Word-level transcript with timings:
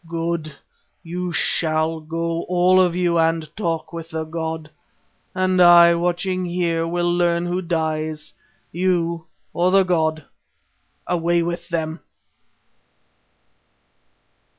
Good! 0.07 0.55
You 1.03 1.31
shall 1.31 1.99
go, 1.99 2.41
all 2.49 2.81
of 2.81 2.95
you, 2.95 3.19
and 3.19 3.47
talk 3.55 3.93
with 3.93 4.09
the 4.09 4.23
god. 4.23 4.71
And 5.35 5.61
I, 5.61 5.93
watching 5.93 6.43
here, 6.43 6.87
will 6.87 7.13
learn 7.15 7.45
who 7.45 7.61
dies 7.61 8.33
you 8.71 9.27
or 9.53 9.69
the 9.69 9.83
god. 9.83 10.25
Away 11.05 11.43
with 11.43 11.69
them!" 11.69 11.99